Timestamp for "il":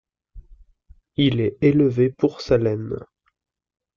1.17-1.39